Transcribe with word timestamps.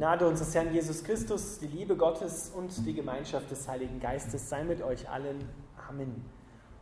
Gnade 0.00 0.26
unseres 0.26 0.54
Herrn 0.54 0.72
Jesus 0.72 1.04
Christus, 1.04 1.58
die 1.58 1.66
Liebe 1.66 1.94
Gottes 1.94 2.50
und 2.56 2.86
die 2.86 2.94
Gemeinschaft 2.94 3.50
des 3.50 3.68
Heiligen 3.68 4.00
Geistes 4.00 4.48
sei 4.48 4.64
mit 4.64 4.80
euch 4.80 5.06
allen. 5.10 5.46
Amen. 5.90 6.24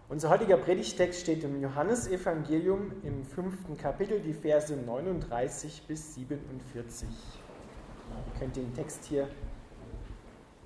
Unser 0.08 0.30
heutiger 0.30 0.56
Predigtext 0.56 1.22
steht 1.22 1.42
im 1.42 1.60
Johannesevangelium 1.60 2.92
im 3.02 3.24
fünften 3.24 3.76
Kapitel, 3.76 4.20
die 4.20 4.32
Verse 4.32 4.72
39 4.72 5.82
bis 5.88 6.14
47. 6.14 7.08
Ihr 7.08 8.38
könnt 8.38 8.54
den 8.54 8.72
Text 8.72 9.04
hier 9.06 9.26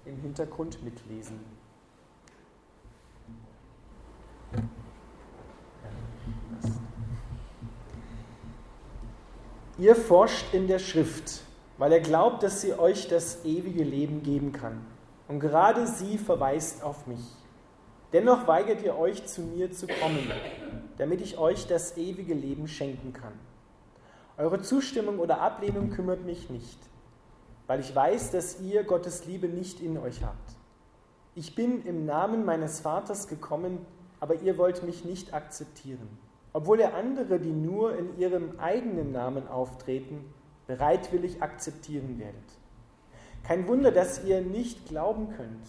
im 0.05 0.19
Hintergrund 0.19 0.85
mitlesen. 0.85 1.41
Ihr 9.79 9.97
forscht 9.97 10.53
in 10.53 10.67
der 10.67 10.79
Schrift 10.79 11.45
weil 11.79 11.93
er 11.93 12.01
glaubt, 12.01 12.43
dass 12.43 12.61
sie 12.61 12.79
euch 12.79 13.09
das 13.09 13.45
ewige 13.45 13.85
Leben 13.85 14.23
geben 14.23 14.53
kann. 14.53 14.85
Und 15.29 15.41
gerade 15.41 15.87
sie 15.87 16.19
verweist 16.19 16.83
auf 16.83 17.07
mich. 17.07 17.25
Dennoch 18.13 18.47
weigert 18.47 18.83
ihr 18.83 18.99
euch, 18.99 19.27
zu 19.27 19.41
mir 19.41 19.73
zu 19.73 19.87
kommen, 19.87 20.31
damit 20.99 21.23
ich 21.23 21.39
euch 21.39 21.67
das 21.67 21.97
ewige 21.97 22.35
Leben 22.35 22.69
schenken 22.69 23.15
kann. 23.15 23.33
Eure 24.37 24.61
Zustimmung 24.61 25.19
oder 25.19 25.41
Ablehnung 25.41 25.91
kümmert 25.91 26.25
mich 26.25 26.51
nicht, 26.51 26.79
weil 27.67 27.81
ich 27.81 27.95
weiß, 27.95 28.31
dass 28.31 28.61
ihr 28.61 28.85
Gottes 28.85 29.25
Liebe 29.25 29.49
nicht 29.49 29.81
in 29.81 29.97
euch 29.97 30.23
habt. 30.23 30.57
Ich 31.35 31.55
bin 31.55 31.87
im 31.87 32.05
Namen 32.05 32.45
meines 32.45 32.81
Vaters 32.81 33.29
gekommen, 33.29 33.79
aber 34.21 34.35
ihr 34.37 34.59
wollt 34.59 34.83
mich 34.83 35.05
nicht 35.05 35.33
akzeptieren, 35.33 36.19
obwohl 36.53 36.81
ihr 36.81 36.95
andere, 36.95 37.41
die 37.41 37.53
nur 37.53 37.97
in 37.97 38.19
ihrem 38.19 38.59
eigenen 38.59 39.13
Namen 39.13 39.49
auftreten, 39.49 40.25
bereitwillig 40.67 41.43
akzeptieren 41.43 42.19
werdet. 42.19 42.59
Kein 43.43 43.67
Wunder, 43.67 43.91
dass 43.91 44.25
ihr 44.25 44.41
nicht 44.41 44.87
glauben 44.87 45.31
könnt, 45.37 45.69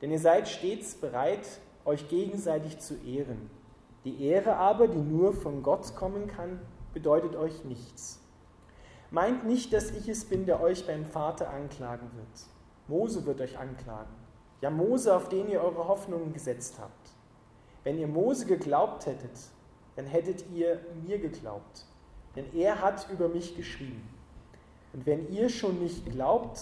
denn 0.00 0.10
ihr 0.10 0.18
seid 0.18 0.48
stets 0.48 0.94
bereit, 0.94 1.46
euch 1.84 2.08
gegenseitig 2.08 2.78
zu 2.78 2.94
ehren. 3.04 3.50
Die 4.04 4.24
Ehre 4.24 4.56
aber, 4.56 4.88
die 4.88 4.98
nur 4.98 5.32
von 5.32 5.62
Gott 5.62 5.96
kommen 5.96 6.26
kann, 6.26 6.60
bedeutet 6.92 7.36
euch 7.36 7.64
nichts. 7.64 8.22
Meint 9.10 9.46
nicht, 9.46 9.72
dass 9.72 9.90
ich 9.90 10.08
es 10.08 10.24
bin, 10.24 10.46
der 10.46 10.60
euch 10.60 10.86
beim 10.86 11.06
Vater 11.06 11.50
anklagen 11.50 12.10
wird. 12.14 12.46
Mose 12.88 13.24
wird 13.24 13.40
euch 13.40 13.58
anklagen. 13.58 14.14
Ja, 14.60 14.70
Mose, 14.70 15.14
auf 15.14 15.28
den 15.28 15.48
ihr 15.48 15.62
eure 15.62 15.88
Hoffnungen 15.88 16.32
gesetzt 16.32 16.76
habt. 16.80 17.10
Wenn 17.84 17.98
ihr 17.98 18.08
Mose 18.08 18.46
geglaubt 18.46 19.06
hättet, 19.06 19.38
dann 19.94 20.06
hättet 20.06 20.44
ihr 20.50 20.80
mir 21.06 21.18
geglaubt, 21.18 21.84
denn 22.34 22.52
er 22.54 22.82
hat 22.82 23.08
über 23.10 23.28
mich 23.28 23.56
geschrieben. 23.56 24.15
Und 24.96 25.04
wenn 25.04 25.30
ihr 25.30 25.50
schon 25.50 25.78
nicht 25.78 26.06
glaubt, 26.06 26.58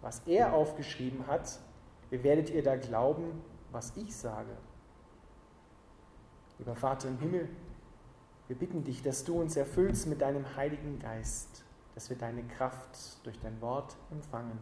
was 0.00 0.22
er 0.24 0.54
aufgeschrieben 0.54 1.26
hat, 1.26 1.60
wie 2.08 2.24
werdet 2.24 2.48
ihr 2.48 2.62
da 2.62 2.76
glauben, 2.76 3.42
was 3.72 3.94
ich 3.94 4.16
sage? 4.16 4.56
Lieber 6.58 6.76
Vater 6.76 7.08
im 7.08 7.18
Himmel, 7.18 7.46
wir 8.48 8.56
bitten 8.56 8.84
dich, 8.84 9.02
dass 9.02 9.24
du 9.24 9.38
uns 9.38 9.54
erfüllst 9.54 10.06
mit 10.06 10.22
deinem 10.22 10.56
Heiligen 10.56 10.98
Geist, 10.98 11.62
dass 11.94 12.08
wir 12.08 12.16
deine 12.16 12.42
Kraft 12.44 13.22
durch 13.22 13.38
dein 13.40 13.60
Wort 13.60 13.96
empfangen. 14.10 14.58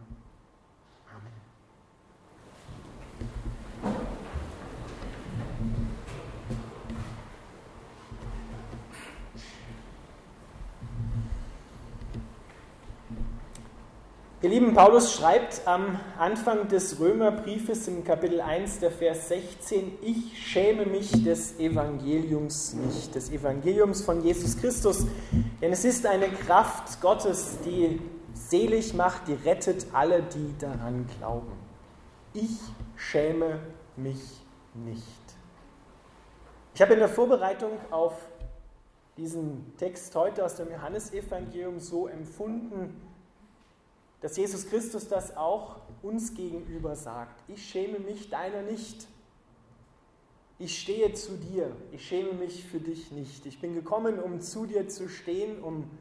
Ihr 14.43 14.49
Lieben, 14.49 14.73
Paulus 14.73 15.13
schreibt 15.13 15.65
am 15.65 15.97
Anfang 16.19 16.67
des 16.67 16.99
Römerbriefes 16.99 17.87
im 17.87 18.03
Kapitel 18.03 18.41
1, 18.41 18.79
der 18.79 18.91
Vers 18.91 19.29
16, 19.29 19.99
ich 20.01 20.37
schäme 20.37 20.85
mich 20.85 21.23
des 21.23 21.57
Evangeliums 21.59 22.73
nicht, 22.73 23.15
des 23.15 23.31
Evangeliums 23.31 24.01
von 24.01 24.21
Jesus 24.21 24.57
Christus, 24.57 25.07
denn 25.61 25.71
es 25.71 25.85
ist 25.85 26.05
eine 26.05 26.27
Kraft 26.27 26.99
Gottes, 26.99 27.59
die 27.63 28.01
selig 28.33 28.93
macht, 28.93 29.29
die 29.29 29.33
rettet 29.33 29.85
alle, 29.93 30.21
die 30.21 30.53
daran 30.59 31.07
glauben. 31.17 31.53
Ich 32.33 32.59
schäme 32.97 33.61
mich 33.95 34.19
nicht. 34.73 35.05
Ich 36.75 36.81
habe 36.81 36.95
in 36.95 36.99
der 36.99 37.07
Vorbereitung 37.07 37.71
auf 37.91 38.15
diesen 39.15 39.73
Text 39.77 40.13
heute 40.15 40.43
aus 40.43 40.55
dem 40.55 40.69
Johannesevangelium 40.69 41.79
so 41.79 42.09
empfunden, 42.09 43.12
dass 44.23 44.37
Jesus 44.37 44.67
Christus 44.67 45.09
das 45.09 45.35
auch 45.35 45.81
uns 46.01 46.33
gegenüber 46.33 46.95
sagt. 46.95 47.43
Ich 47.49 47.65
schäme 47.65 47.99
mich 47.99 48.29
deiner 48.29 48.61
nicht. 48.61 49.05
Ich 50.57 50.79
stehe 50.79 51.11
zu 51.13 51.33
dir. 51.33 51.75
Ich 51.91 52.07
schäme 52.07 52.31
mich 52.31 52.63
für 52.63 52.79
dich 52.79 53.11
nicht. 53.11 53.45
Ich 53.45 53.59
bin 53.59 53.75
gekommen, 53.75 54.19
um 54.19 54.39
zu 54.39 54.65
dir 54.65 54.87
zu 54.87 55.09
stehen, 55.09 55.61
um 55.61 55.91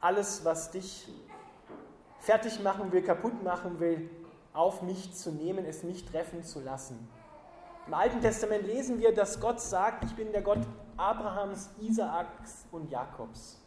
alles, 0.00 0.46
was 0.46 0.70
dich 0.70 1.06
fertig 2.20 2.60
machen 2.62 2.90
will, 2.90 3.02
kaputt 3.02 3.42
machen 3.44 3.80
will, 3.80 4.08
auf 4.54 4.80
mich 4.80 5.12
zu 5.12 5.30
nehmen, 5.30 5.66
es 5.66 5.82
mich 5.82 6.06
treffen 6.06 6.42
zu 6.42 6.60
lassen. 6.60 7.06
Im 7.86 7.92
Alten 7.92 8.22
Testament 8.22 8.66
lesen 8.66 8.98
wir, 8.98 9.12
dass 9.12 9.40
Gott 9.40 9.60
sagt, 9.60 10.04
ich 10.04 10.16
bin 10.16 10.32
der 10.32 10.40
Gott 10.40 10.66
Abrahams, 10.96 11.68
Isaaks 11.82 12.64
und 12.72 12.90
Jakobs. 12.90 13.60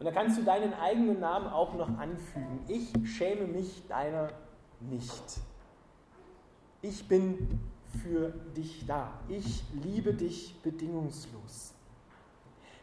Und 0.00 0.06
da 0.06 0.12
kannst 0.12 0.38
du 0.38 0.42
deinen 0.42 0.72
eigenen 0.72 1.20
Namen 1.20 1.46
auch 1.46 1.74
noch 1.74 1.98
anfügen. 1.98 2.64
Ich 2.68 2.90
schäme 3.04 3.46
mich 3.46 3.86
deiner 3.86 4.30
nicht. 4.80 5.40
Ich 6.80 7.06
bin 7.06 7.60
für 8.02 8.30
dich 8.56 8.86
da. 8.86 9.12
Ich 9.28 9.62
liebe 9.84 10.14
dich 10.14 10.58
bedingungslos. 10.62 11.74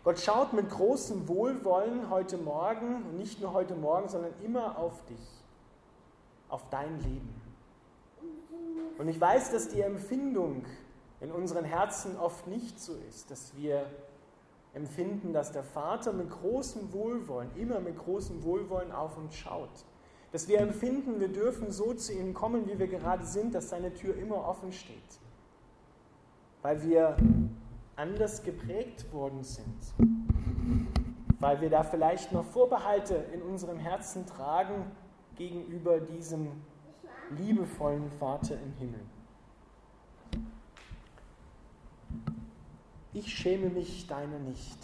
Gott 0.04 0.20
schaut 0.20 0.54
mit 0.54 0.70
großem 0.70 1.28
Wohlwollen 1.28 2.12
heute 2.12 2.38
Morgen, 2.38 2.98
und 2.98 3.18
nicht 3.18 3.42
nur 3.42 3.52
heute 3.52 3.74
Morgen, 3.74 4.08
sondern 4.10 4.32
immer 4.44 4.78
auf 4.78 5.04
dich, 5.06 5.44
auf 6.50 6.70
dein 6.70 7.02
Leben. 7.02 7.42
Und 9.00 9.08
ich 9.08 9.20
weiß, 9.20 9.52
dass 9.52 9.70
die 9.70 9.82
Empfindung 9.82 10.66
in 11.20 11.32
unseren 11.32 11.66
Herzen 11.66 12.16
oft 12.18 12.46
nicht 12.46 12.80
so 12.80 12.94
ist, 13.10 13.32
dass 13.32 13.58
wir 13.58 13.88
empfinden, 14.78 15.34
dass 15.34 15.52
der 15.52 15.64
Vater 15.64 16.14
mit 16.14 16.30
großem 16.30 16.94
Wohlwollen, 16.94 17.50
immer 17.56 17.80
mit 17.80 17.98
großem 17.98 18.44
Wohlwollen 18.44 18.92
auf 18.92 19.18
uns 19.18 19.36
schaut. 19.36 19.86
Dass 20.32 20.48
wir 20.48 20.60
empfinden, 20.60 21.20
wir 21.20 21.30
dürfen 21.30 21.72
so 21.72 21.94
zu 21.94 22.14
ihm 22.14 22.34
kommen, 22.34 22.68
wie 22.68 22.78
wir 22.78 22.88
gerade 22.88 23.26
sind, 23.26 23.56
dass 23.56 23.70
seine 23.70 23.94
Tür 23.94 24.16
immer 24.16 24.48
offen 24.48 24.72
steht. 24.72 25.20
Weil 26.62 26.84
wir 26.84 27.18
anders 27.96 28.44
geprägt 28.44 29.12
worden 29.12 29.44
sind. 29.44 29.78
Weil 31.40 31.60
wir 31.60 31.70
da 31.70 31.84
vielleicht 31.84 32.32
noch 32.32 32.46
Vorbehalte 32.46 33.16
in 33.34 33.42
unserem 33.42 33.80
Herzen 33.80 34.26
tragen 34.26 34.92
gegenüber 35.36 36.00
diesem 36.00 36.52
liebevollen 37.32 38.12
Vater 38.20 38.56
im 38.56 38.74
Himmel. 38.74 39.02
Ich 43.18 43.34
schäme 43.34 43.70
mich 43.70 44.08
deiner 44.08 44.40
nicht. 44.40 44.78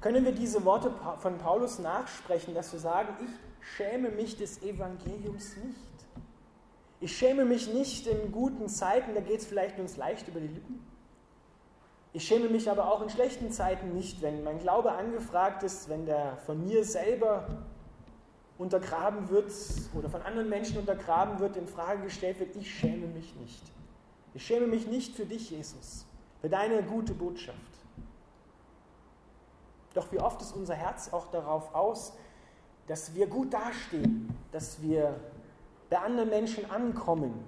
Können 0.00 0.24
wir 0.24 0.32
diese 0.32 0.64
Worte 0.64 0.92
von 1.18 1.38
Paulus 1.38 1.78
nachsprechen, 1.78 2.54
dass 2.54 2.72
wir 2.72 2.80
sagen, 2.80 3.08
ich 3.22 3.66
schäme 3.76 4.10
mich 4.10 4.36
des 4.36 4.62
Evangeliums 4.62 5.56
nicht. 5.56 5.76
Ich 7.00 7.16
schäme 7.16 7.44
mich 7.44 7.72
nicht 7.72 8.06
in 8.06 8.30
guten 8.30 8.68
Zeiten, 8.68 9.14
da 9.14 9.20
geht 9.20 9.40
es 9.40 9.46
vielleicht 9.46 9.78
uns 9.78 9.96
leicht 9.96 10.28
über 10.28 10.40
die 10.40 10.48
Lippen. 10.48 10.86
Ich 12.12 12.24
schäme 12.24 12.48
mich 12.48 12.70
aber 12.70 12.92
auch 12.92 13.02
in 13.02 13.10
schlechten 13.10 13.50
Zeiten 13.50 13.94
nicht, 13.94 14.22
wenn 14.22 14.44
mein 14.44 14.58
Glaube 14.58 14.92
angefragt 14.92 15.62
ist, 15.62 15.88
wenn 15.88 16.06
der 16.06 16.36
von 16.38 16.62
mir 16.62 16.84
selber 16.84 17.48
untergraben 18.58 19.28
wird 19.30 19.50
oder 19.94 20.08
von 20.08 20.22
anderen 20.22 20.48
Menschen 20.48 20.78
untergraben 20.78 21.40
wird, 21.40 21.56
in 21.56 21.66
Frage 21.66 22.02
gestellt 22.02 22.38
wird, 22.38 22.54
ich 22.54 22.72
schäme 22.72 23.06
mich 23.06 23.34
nicht. 23.36 23.62
Ich 24.34 24.46
schäme 24.46 24.66
mich 24.66 24.86
nicht 24.86 25.16
für 25.16 25.26
dich, 25.26 25.50
Jesus 25.50 26.06
für 26.42 26.48
deine 26.48 26.82
gute 26.82 27.14
Botschaft. 27.14 27.56
Doch 29.94 30.10
wie 30.10 30.18
oft 30.18 30.42
ist 30.42 30.52
unser 30.52 30.74
Herz 30.74 31.12
auch 31.12 31.30
darauf 31.30 31.72
aus, 31.74 32.14
dass 32.88 33.14
wir 33.14 33.28
gut 33.28 33.54
dastehen, 33.54 34.36
dass 34.50 34.82
wir 34.82 35.20
bei 35.88 35.98
anderen 35.98 36.30
Menschen 36.30 36.68
ankommen, 36.68 37.44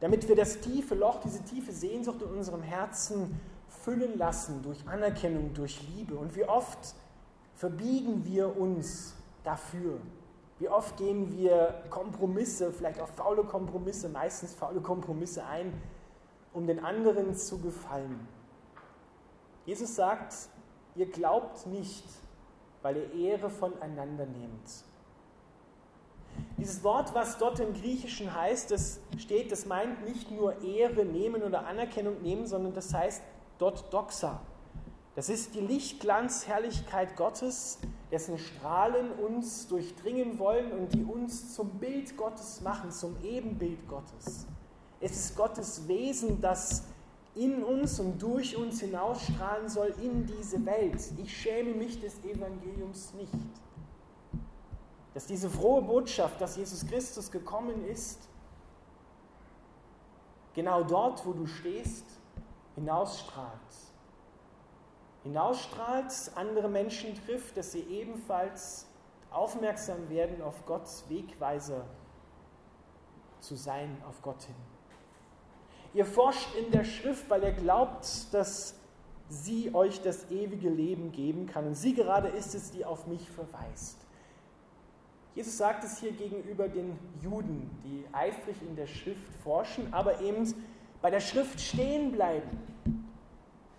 damit 0.00 0.26
wir 0.28 0.34
das 0.34 0.60
tiefe 0.60 0.96
Loch, 0.96 1.20
diese 1.20 1.44
tiefe 1.44 1.70
Sehnsucht 1.70 2.20
in 2.22 2.28
unserem 2.28 2.62
Herzen 2.62 3.40
füllen 3.68 4.18
lassen 4.18 4.62
durch 4.62 4.88
Anerkennung, 4.88 5.54
durch 5.54 5.80
Liebe. 5.94 6.16
Und 6.16 6.34
wie 6.34 6.44
oft 6.44 6.94
verbiegen 7.54 8.24
wir 8.24 8.58
uns 8.58 9.14
dafür? 9.44 10.00
Wie 10.58 10.68
oft 10.68 10.96
gehen 10.96 11.36
wir 11.36 11.84
Kompromisse, 11.90 12.72
vielleicht 12.72 13.00
auch 13.00 13.08
faule 13.08 13.44
Kompromisse, 13.44 14.08
meistens 14.08 14.52
faule 14.54 14.80
Kompromisse 14.80 15.44
ein, 15.44 15.72
um 16.54 16.66
den 16.66 16.82
anderen 16.82 17.34
zu 17.34 17.58
gefallen. 17.58 18.26
Jesus 19.66 19.96
sagt, 19.96 20.34
ihr 20.94 21.06
glaubt 21.06 21.66
nicht, 21.66 22.04
weil 22.82 22.96
ihr 22.96 23.12
Ehre 23.14 23.50
voneinander 23.50 24.26
nehmt. 24.26 24.84
Dieses 26.56 26.82
Wort, 26.82 27.14
was 27.14 27.38
dort 27.38 27.60
im 27.60 27.74
Griechischen 27.74 28.34
heißt, 28.34 28.70
das 28.70 29.00
steht, 29.18 29.52
das 29.52 29.66
meint 29.66 30.04
nicht 30.04 30.30
nur 30.30 30.62
Ehre 30.62 31.04
nehmen 31.04 31.42
oder 31.42 31.66
Anerkennung 31.66 32.22
nehmen, 32.22 32.46
sondern 32.46 32.74
das 32.74 32.92
heißt 32.92 33.22
dort 33.58 33.92
Doxa. 33.92 34.40
Das 35.14 35.28
ist 35.28 35.54
die 35.54 35.60
Lichtglanzherrlichkeit 35.60 37.16
Gottes, 37.16 37.78
dessen 38.10 38.36
Strahlen 38.38 39.12
uns 39.12 39.68
durchdringen 39.68 40.38
wollen 40.38 40.72
und 40.72 40.92
die 40.92 41.04
uns 41.04 41.54
zum 41.54 41.70
Bild 41.78 42.16
Gottes 42.16 42.60
machen, 42.62 42.90
zum 42.90 43.16
Ebenbild 43.22 43.88
Gottes. 43.88 44.46
Es 45.04 45.16
ist 45.16 45.36
Gottes 45.36 45.86
Wesen, 45.86 46.40
das 46.40 46.84
in 47.34 47.62
uns 47.62 48.00
und 48.00 48.22
durch 48.22 48.56
uns 48.56 48.80
hinausstrahlen 48.80 49.68
soll 49.68 49.94
in 50.00 50.24
diese 50.24 50.64
Welt. 50.64 50.98
Ich 51.18 51.36
schäme 51.36 51.74
mich 51.74 52.00
des 52.00 52.24
Evangeliums 52.24 53.12
nicht. 53.12 53.30
Dass 55.12 55.26
diese 55.26 55.50
frohe 55.50 55.82
Botschaft, 55.82 56.40
dass 56.40 56.56
Jesus 56.56 56.86
Christus 56.86 57.30
gekommen 57.30 57.84
ist, 57.84 58.18
genau 60.54 60.82
dort, 60.82 61.26
wo 61.26 61.34
du 61.34 61.46
stehst, 61.46 62.06
hinausstrahlt. 62.74 63.60
Hinausstrahlt, 65.22 66.32
andere 66.34 66.70
Menschen 66.70 67.14
trifft, 67.26 67.58
dass 67.58 67.72
sie 67.72 67.82
ebenfalls 67.90 68.86
aufmerksam 69.30 70.08
werden, 70.08 70.40
auf 70.40 70.64
Gottes 70.64 71.04
Wegweiser 71.10 71.84
zu 73.40 73.54
sein, 73.54 74.02
auf 74.08 74.22
Gott 74.22 74.42
hin. 74.44 74.73
Ihr 75.94 76.04
forscht 76.04 76.54
in 76.56 76.72
der 76.72 76.84
Schrift, 76.84 77.30
weil 77.30 77.44
ihr 77.44 77.52
glaubt, 77.52 78.32
dass 78.32 78.74
sie 79.28 79.74
euch 79.74 80.02
das 80.02 80.30
ewige 80.30 80.68
Leben 80.68 81.12
geben 81.12 81.46
kann. 81.46 81.66
Und 81.66 81.74
sie 81.74 81.94
gerade 81.94 82.28
ist 82.28 82.54
es, 82.54 82.72
die 82.72 82.84
auf 82.84 83.06
mich 83.06 83.30
verweist. 83.30 83.98
Jesus 85.34 85.56
sagt 85.56 85.82
es 85.84 85.98
hier 85.98 86.12
gegenüber 86.12 86.68
den 86.68 86.96
Juden, 87.20 87.70
die 87.84 88.04
eifrig 88.12 88.56
in 88.62 88.76
der 88.76 88.86
Schrift 88.86 89.34
forschen, 89.42 89.92
aber 89.92 90.20
eben 90.20 90.52
bei 91.02 91.10
der 91.10 91.20
Schrift 91.20 91.60
stehen 91.60 92.12
bleiben 92.12 92.50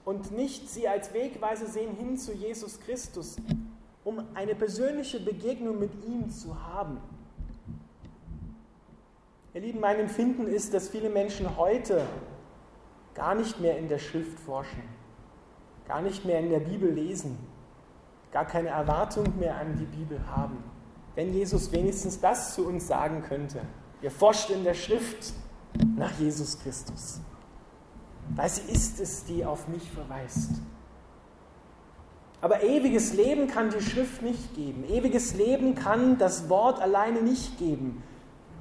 und 0.03 0.31
nicht 0.31 0.69
sie 0.69 0.87
als 0.87 1.13
Wegweise 1.13 1.67
sehen 1.67 1.95
hin 1.95 2.17
zu 2.17 2.33
Jesus 2.33 2.79
Christus, 2.81 3.37
um 4.03 4.23
eine 4.35 4.53
persönliche 4.53 5.19
Begegnung 5.19 5.79
mit 5.79 5.91
ihm 6.05 6.29
zu 6.29 6.61
haben. 6.61 6.99
Ihr 9.55 9.61
Lieben, 9.61 9.79
mein 9.79 9.99
Empfinden 9.99 10.47
ist, 10.47 10.73
dass 10.73 10.89
viele 10.89 11.09
Menschen 11.09 11.55
heute 11.55 12.05
gar 13.13 13.35
nicht 13.35 13.61
mehr 13.61 13.77
in 13.77 13.87
der 13.87 13.99
Schrift 13.99 14.37
forschen, 14.41 14.83
gar 15.87 16.01
nicht 16.01 16.25
mehr 16.25 16.41
in 16.41 16.49
der 16.49 16.59
Bibel 16.59 16.91
lesen, 16.91 17.37
gar 18.33 18.43
keine 18.43 18.67
Erwartung 18.67 19.39
mehr 19.39 19.55
an 19.55 19.77
die 19.77 19.85
Bibel 19.85 20.19
haben. 20.27 20.61
Wenn 21.15 21.33
Jesus 21.33 21.71
wenigstens 21.71 22.19
das 22.19 22.53
zu 22.53 22.67
uns 22.67 22.85
sagen 22.87 23.23
könnte. 23.23 23.61
Ihr 24.01 24.11
forscht 24.11 24.49
in 24.49 24.65
der 24.65 24.73
Schrift 24.73 25.31
nach 25.95 26.11
Jesus 26.19 26.59
Christus, 26.59 27.21
weil 28.35 28.49
sie 28.49 28.69
ist 28.69 28.99
es, 28.99 29.23
die 29.23 29.45
auf 29.45 29.69
mich 29.69 29.89
verweist. 29.89 30.51
Aber 32.41 32.61
ewiges 32.61 33.13
Leben 33.13 33.47
kann 33.47 33.69
die 33.69 33.79
Schrift 33.79 34.21
nicht 34.21 34.53
geben. 34.53 34.83
Ewiges 34.83 35.33
Leben 35.33 35.75
kann 35.75 36.17
das 36.17 36.49
Wort 36.49 36.81
alleine 36.81 37.21
nicht 37.21 37.57
geben. 37.57 38.03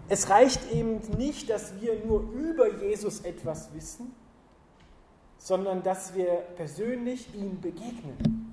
Es 0.09 0.29
reicht 0.29 0.71
eben 0.71 1.01
nicht, 1.17 1.49
dass 1.49 1.81
wir 1.81 2.05
nur 2.05 2.21
über 2.33 2.75
Jesus 2.75 3.21
etwas 3.21 3.73
wissen, 3.75 4.15
sondern 5.39 5.83
dass 5.83 6.15
wir 6.15 6.45
persönlich 6.57 7.35
ihm 7.35 7.61
begegnen. 7.61 8.53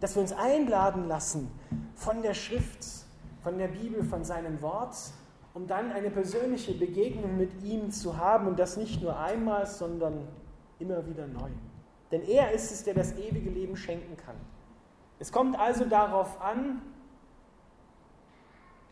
Dass 0.00 0.14
wir 0.14 0.22
uns 0.22 0.32
einladen 0.32 1.08
lassen 1.08 1.50
von 1.94 2.22
der 2.22 2.34
Schrift, 2.34 2.86
von 3.42 3.58
der 3.58 3.68
Bibel, 3.68 4.04
von 4.04 4.24
seinem 4.24 4.60
Wort, 4.62 4.96
um 5.54 5.66
dann 5.66 5.92
eine 5.92 6.10
persönliche 6.10 6.74
Begegnung 6.74 7.36
mit 7.36 7.62
ihm 7.62 7.90
zu 7.90 8.16
haben 8.16 8.46
und 8.46 8.58
das 8.58 8.76
nicht 8.76 9.02
nur 9.02 9.18
einmal, 9.18 9.66
sondern 9.66 10.28
immer 10.78 11.06
wieder 11.06 11.26
neu. 11.26 11.50
Denn 12.12 12.22
er 12.22 12.52
ist 12.52 12.70
es, 12.70 12.84
der 12.84 12.94
das 12.94 13.16
ewige 13.16 13.50
Leben 13.50 13.76
schenken 13.76 14.16
kann. 14.16 14.36
Es 15.18 15.32
kommt 15.32 15.58
also 15.58 15.84
darauf 15.84 16.40
an, 16.40 16.82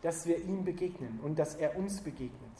dass 0.03 0.27
wir 0.27 0.37
ihm 0.37 0.63
begegnen 0.63 1.19
und 1.23 1.39
dass 1.39 1.55
er 1.55 1.77
uns 1.77 2.01
begegnet. 2.01 2.51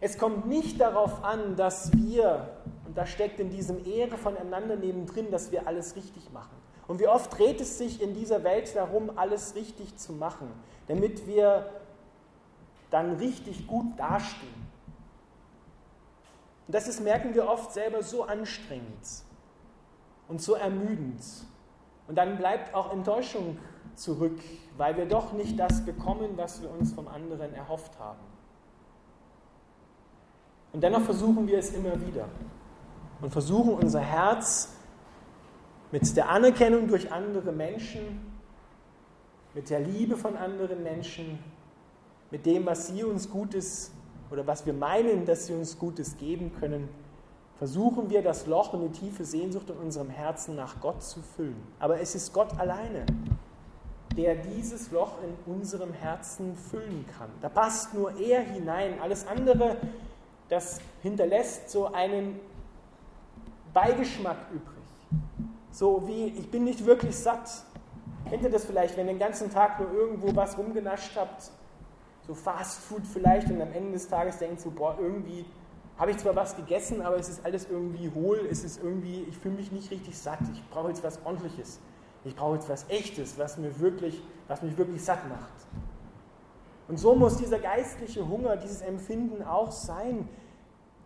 Es 0.00 0.18
kommt 0.18 0.46
nicht 0.46 0.80
darauf 0.80 1.24
an, 1.24 1.56
dass 1.56 1.92
wir, 1.92 2.48
und 2.86 2.96
da 2.96 3.06
steckt 3.06 3.38
in 3.38 3.50
diesem 3.50 3.84
Ehre 3.86 4.18
voneinander 4.18 4.76
neben 4.76 5.06
drin, 5.06 5.30
dass 5.30 5.52
wir 5.52 5.66
alles 5.66 5.96
richtig 5.96 6.32
machen. 6.32 6.56
Und 6.88 7.00
wie 7.00 7.06
oft 7.06 7.38
dreht 7.38 7.60
es 7.60 7.78
sich 7.78 8.02
in 8.02 8.14
dieser 8.14 8.42
Welt 8.42 8.74
darum, 8.74 9.16
alles 9.16 9.54
richtig 9.54 9.96
zu 9.96 10.12
machen, 10.12 10.48
damit 10.88 11.26
wir 11.26 11.70
dann 12.90 13.16
richtig 13.16 13.68
gut 13.68 13.98
dastehen. 13.98 14.68
Und 16.66 16.74
das 16.74 16.88
ist, 16.88 17.00
merken 17.00 17.34
wir 17.34 17.48
oft 17.48 17.72
selber, 17.72 18.02
so 18.02 18.24
anstrengend 18.24 19.24
und 20.28 20.42
so 20.42 20.54
ermüdend. 20.54 21.22
Und 22.08 22.16
dann 22.16 22.38
bleibt 22.38 22.74
auch 22.74 22.92
Enttäuschung 22.92 23.58
zurück, 23.94 24.38
weil 24.76 24.96
wir 24.96 25.06
doch 25.06 25.32
nicht 25.32 25.58
das 25.58 25.84
bekommen, 25.84 26.30
was 26.36 26.62
wir 26.62 26.70
uns 26.70 26.92
vom 26.92 27.08
anderen 27.08 27.54
erhofft 27.54 27.98
haben. 27.98 28.20
Und 30.72 30.82
dennoch 30.82 31.02
versuchen 31.02 31.46
wir 31.46 31.58
es 31.58 31.72
immer 31.72 32.00
wieder 32.06 32.28
und 33.20 33.30
versuchen 33.30 33.74
unser 33.74 34.00
Herz 34.00 34.72
mit 35.90 36.16
der 36.16 36.28
Anerkennung 36.28 36.88
durch 36.88 37.12
andere 37.12 37.52
Menschen, 37.52 38.20
mit 39.54 39.68
der 39.68 39.80
Liebe 39.80 40.16
von 40.16 40.36
anderen 40.36 40.82
Menschen, 40.82 41.38
mit 42.30 42.46
dem, 42.46 42.66
was 42.66 42.86
sie 42.86 43.02
uns 43.02 43.28
Gutes 43.28 43.90
oder 44.30 44.46
was 44.46 44.64
wir 44.64 44.72
meinen, 44.72 45.26
dass 45.26 45.46
sie 45.46 45.54
uns 45.54 45.78
Gutes 45.78 46.16
geben 46.16 46.52
können, 46.60 46.88
versuchen 47.58 48.08
wir 48.08 48.22
das 48.22 48.46
Loch 48.46 48.72
und 48.72 48.82
die 48.82 49.00
tiefe 49.00 49.24
Sehnsucht 49.24 49.68
in 49.70 49.76
unserem 49.76 50.08
Herzen 50.08 50.54
nach 50.54 50.80
Gott 50.80 51.02
zu 51.02 51.20
füllen. 51.20 51.60
Aber 51.80 52.00
es 52.00 52.14
ist 52.14 52.32
Gott 52.32 52.58
alleine, 52.58 53.04
der 54.20 54.34
dieses 54.34 54.90
Loch 54.90 55.12
in 55.22 55.54
unserem 55.54 55.94
Herzen 55.94 56.54
füllen 56.54 57.06
kann. 57.16 57.30
Da 57.40 57.48
passt 57.48 57.94
nur 57.94 58.20
er 58.20 58.42
hinein. 58.42 59.00
Alles 59.00 59.26
andere, 59.26 59.78
das 60.50 60.78
hinterlässt 61.02 61.70
so 61.70 61.86
einen 61.86 62.38
Beigeschmack 63.72 64.36
übrig. 64.52 65.22
So 65.70 66.06
wie, 66.06 66.26
ich 66.26 66.50
bin 66.50 66.64
nicht 66.64 66.84
wirklich 66.84 67.16
satt. 67.16 67.48
Kennt 68.28 68.42
ihr 68.42 68.50
das 68.50 68.66
vielleicht, 68.66 68.98
wenn 68.98 69.06
ihr 69.06 69.14
den 69.14 69.18
ganzen 69.18 69.50
Tag 69.50 69.80
nur 69.80 69.90
irgendwo 69.90 70.36
was 70.36 70.58
rumgenascht 70.58 71.16
habt? 71.16 71.50
So 72.26 72.34
Fast 72.34 72.80
Food 72.80 73.06
vielleicht 73.06 73.50
und 73.50 73.62
am 73.62 73.72
Ende 73.72 73.92
des 73.92 74.06
Tages 74.06 74.36
denkt 74.36 74.60
so, 74.60 74.70
boah, 74.70 74.98
irgendwie 75.00 75.46
habe 75.96 76.10
ich 76.10 76.18
zwar 76.18 76.36
was 76.36 76.56
gegessen, 76.56 77.00
aber 77.00 77.16
es 77.16 77.30
ist 77.30 77.44
alles 77.44 77.68
irgendwie 77.70 78.10
hohl, 78.14 78.46
es 78.50 78.64
ist 78.64 78.82
irgendwie, 78.82 79.24
ich 79.30 79.38
fühle 79.38 79.54
mich 79.54 79.72
nicht 79.72 79.90
richtig 79.90 80.18
satt, 80.18 80.40
ich 80.52 80.62
brauche 80.68 80.88
jetzt 80.88 81.02
was 81.02 81.24
ordentliches. 81.24 81.80
Ich 82.24 82.36
brauche 82.36 82.56
jetzt 82.56 82.68
was 82.68 82.88
Echtes, 82.88 83.38
was, 83.38 83.56
mir 83.56 83.78
wirklich, 83.80 84.22
was 84.48 84.62
mich 84.62 84.76
wirklich 84.76 85.02
satt 85.02 85.28
macht. 85.28 85.52
Und 86.88 86.98
so 86.98 87.14
muss 87.14 87.36
dieser 87.36 87.58
geistliche 87.58 88.26
Hunger, 88.28 88.56
dieses 88.56 88.82
Empfinden 88.82 89.42
auch 89.42 89.70
sein, 89.70 90.28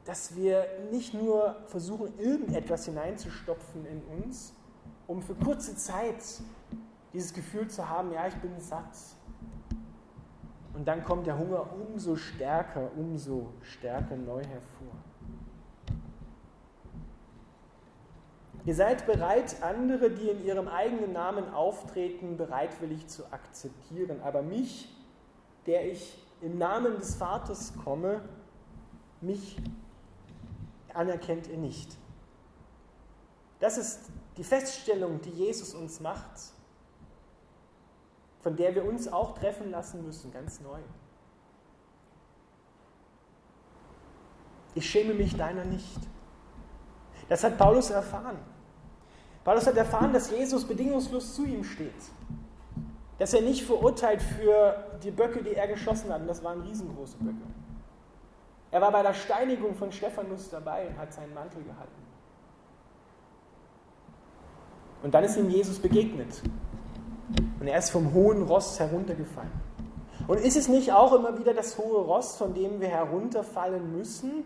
dass 0.04 0.34
wir 0.34 0.66
nicht 0.90 1.14
nur 1.14 1.56
versuchen, 1.66 2.18
irgendetwas 2.18 2.86
hineinzustopfen 2.86 3.86
in 3.86 4.02
uns, 4.02 4.54
um 5.06 5.22
für 5.22 5.34
kurze 5.34 5.76
Zeit 5.76 6.22
dieses 7.12 7.32
Gefühl 7.32 7.68
zu 7.68 7.88
haben, 7.88 8.12
ja, 8.12 8.26
ich 8.26 8.34
bin 8.36 8.58
satt. 8.60 8.96
Und 10.74 10.88
dann 10.88 11.04
kommt 11.04 11.26
der 11.26 11.38
Hunger 11.38 11.66
umso 11.72 12.16
stärker, 12.16 12.90
umso 12.96 13.50
stärker 13.62 14.16
neu 14.16 14.42
hervor. 14.42 14.94
Ihr 18.64 18.74
seid 18.74 19.06
bereit, 19.06 19.62
andere, 19.62 20.10
die 20.10 20.28
in 20.28 20.44
ihrem 20.44 20.68
eigenen 20.68 21.12
Namen 21.12 21.52
auftreten, 21.52 22.36
bereitwillig 22.36 23.06
zu 23.08 23.30
akzeptieren. 23.30 24.20
Aber 24.22 24.42
mich, 24.42 24.88
der 25.66 25.90
ich 25.90 26.18
im 26.40 26.56
Namen 26.58 26.96
des 26.96 27.16
Vaters 27.16 27.74
komme, 27.84 28.22
mich 29.20 29.58
anerkennt 30.94 31.46
ihr 31.48 31.58
nicht. 31.58 31.96
Das 33.60 33.78
ist 33.78 34.10
die 34.36 34.44
Feststellung, 34.44 35.20
die 35.22 35.30
Jesus 35.30 35.74
uns 35.74 36.00
macht, 36.00 36.52
von 38.40 38.56
der 38.56 38.74
wir 38.74 38.84
uns 38.84 39.08
auch 39.08 39.34
treffen 39.38 39.70
lassen 39.70 40.04
müssen, 40.04 40.32
ganz 40.32 40.60
neu. 40.60 40.80
Ich 44.74 44.90
schäme 44.90 45.14
mich 45.14 45.36
deiner 45.36 45.64
nicht. 45.64 45.98
Das 47.28 47.42
hat 47.44 47.58
Paulus 47.58 47.90
erfahren. 47.90 48.38
Paulus 49.44 49.66
hat 49.66 49.76
erfahren, 49.76 50.12
dass 50.12 50.30
Jesus 50.30 50.64
bedingungslos 50.64 51.34
zu 51.34 51.44
ihm 51.44 51.64
steht. 51.64 51.92
Dass 53.18 53.34
er 53.34 53.42
nicht 53.42 53.64
verurteilt 53.64 54.22
für 54.22 54.76
die 55.02 55.10
Böcke, 55.10 55.42
die 55.42 55.54
er 55.54 55.68
geschossen 55.68 56.12
hat. 56.12 56.22
Und 56.22 56.26
das 56.26 56.42
waren 56.42 56.62
riesengroße 56.62 57.16
Böcke. 57.18 57.46
Er 58.70 58.80
war 58.80 58.90
bei 58.90 59.02
der 59.02 59.14
Steinigung 59.14 59.76
von 59.76 59.92
Stephanus 59.92 60.50
dabei 60.50 60.88
und 60.88 60.98
hat 60.98 61.12
seinen 61.12 61.32
Mantel 61.32 61.62
gehalten. 61.62 62.04
Und 65.02 65.14
dann 65.14 65.22
ist 65.22 65.36
ihm 65.36 65.50
Jesus 65.50 65.78
begegnet. 65.78 66.42
Und 67.60 67.66
er 67.66 67.78
ist 67.78 67.90
vom 67.90 68.12
hohen 68.14 68.42
Ross 68.42 68.80
heruntergefallen. 68.80 69.52
Und 70.26 70.40
ist 70.40 70.56
es 70.56 70.68
nicht 70.68 70.92
auch 70.92 71.12
immer 71.12 71.38
wieder 71.38 71.52
das 71.52 71.76
hohe 71.76 72.00
Ross, 72.00 72.36
von 72.36 72.54
dem 72.54 72.80
wir 72.80 72.88
herunterfallen 72.88 73.96
müssen? 73.96 74.44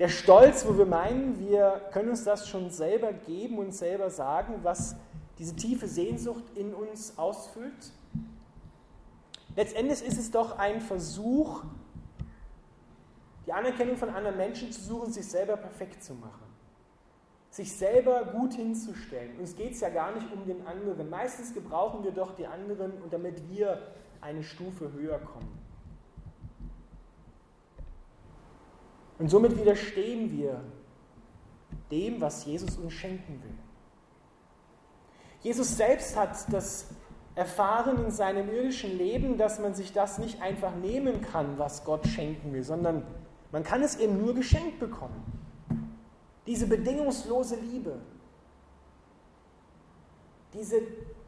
Der 0.00 0.08
Stolz, 0.08 0.66
wo 0.66 0.76
wir 0.76 0.86
meinen, 0.86 1.38
wir 1.38 1.80
können 1.92 2.10
uns 2.10 2.24
das 2.24 2.48
schon 2.48 2.70
selber 2.70 3.12
geben 3.12 3.58
und 3.58 3.72
selber 3.72 4.10
sagen, 4.10 4.54
was 4.62 4.96
diese 5.38 5.54
tiefe 5.54 5.86
Sehnsucht 5.86 6.44
in 6.56 6.74
uns 6.74 7.16
ausfüllt? 7.16 7.92
Letztendlich 9.54 10.04
ist 10.04 10.18
es 10.18 10.32
doch 10.32 10.58
ein 10.58 10.80
Versuch, 10.80 11.62
die 13.46 13.52
Anerkennung 13.52 13.96
von 13.96 14.08
anderen 14.08 14.36
Menschen 14.36 14.72
zu 14.72 14.80
suchen, 14.80 15.12
sich 15.12 15.26
selber 15.28 15.56
perfekt 15.56 16.02
zu 16.02 16.14
machen. 16.14 16.42
Sich 17.50 17.72
selber 17.72 18.24
gut 18.24 18.54
hinzustellen. 18.54 19.38
Uns 19.38 19.54
geht 19.54 19.74
es 19.74 19.80
ja 19.80 19.90
gar 19.90 20.12
nicht 20.12 20.26
um 20.32 20.44
den 20.44 20.66
anderen. 20.66 21.08
Meistens 21.08 21.54
gebrauchen 21.54 22.02
wir 22.02 22.10
doch 22.10 22.34
die 22.34 22.48
anderen, 22.48 23.00
und 23.00 23.12
damit 23.12 23.48
wir 23.48 23.80
eine 24.20 24.42
Stufe 24.42 24.90
höher 24.92 25.20
kommen. 25.20 25.63
Und 29.18 29.30
somit 29.30 29.58
widerstehen 29.58 30.32
wir 30.36 30.60
dem, 31.90 32.20
was 32.20 32.44
Jesus 32.44 32.76
uns 32.76 32.92
schenken 32.92 33.40
will. 33.42 33.58
Jesus 35.40 35.76
selbst 35.76 36.16
hat 36.16 36.52
das 36.52 36.86
erfahren 37.34 38.04
in 38.04 38.10
seinem 38.10 38.48
irdischen 38.48 38.96
Leben, 38.96 39.36
dass 39.36 39.58
man 39.58 39.74
sich 39.74 39.92
das 39.92 40.18
nicht 40.18 40.40
einfach 40.40 40.74
nehmen 40.76 41.20
kann, 41.20 41.58
was 41.58 41.84
Gott 41.84 42.06
schenken 42.06 42.52
will, 42.52 42.62
sondern 42.62 43.04
man 43.52 43.62
kann 43.62 43.82
es 43.82 43.96
eben 43.96 44.18
nur 44.18 44.34
geschenkt 44.34 44.78
bekommen. 44.78 45.22
Diese 46.46 46.66
bedingungslose 46.66 47.56
Liebe, 47.56 48.00
diese 50.52 50.80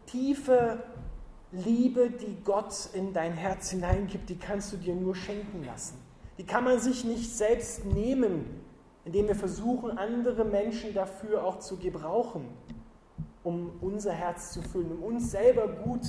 tiefe 0.06 0.82
Liebe, 1.52 2.10
die 2.10 2.36
Gott 2.44 2.90
in 2.92 3.12
dein 3.12 3.32
Herz 3.32 3.70
hineingibt, 3.70 4.28
die 4.28 4.38
kannst 4.38 4.72
du 4.72 4.76
dir 4.76 4.94
nur 4.94 5.14
schenken 5.14 5.64
lassen. 5.64 6.05
Die 6.38 6.44
kann 6.44 6.64
man 6.64 6.78
sich 6.78 7.04
nicht 7.04 7.34
selbst 7.34 7.84
nehmen, 7.84 8.60
indem 9.04 9.28
wir 9.28 9.36
versuchen, 9.36 9.96
andere 9.96 10.44
Menschen 10.44 10.92
dafür 10.92 11.44
auch 11.44 11.60
zu 11.60 11.76
gebrauchen, 11.76 12.46
um 13.42 13.70
unser 13.80 14.12
Herz 14.12 14.52
zu 14.52 14.60
füllen, 14.60 14.92
um 14.92 15.02
uns 15.14 15.30
selber 15.30 15.68
gut 15.68 16.06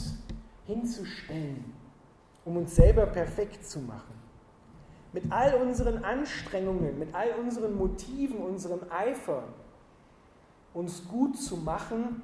hinzustellen, 0.65 1.73
um 2.43 2.57
uns 2.57 2.75
selber 2.75 3.05
perfekt 3.05 3.65
zu 3.65 3.79
machen. 3.79 4.15
Mit 5.13 5.31
all 5.31 5.55
unseren 5.61 6.03
Anstrengungen, 6.03 6.99
mit 6.99 7.13
all 7.15 7.29
unseren 7.39 7.77
Motiven, 7.77 8.37
unserem 8.37 8.81
Eifer, 8.89 9.43
uns 10.73 11.07
gut 11.07 11.37
zu 11.37 11.57
machen, 11.57 12.21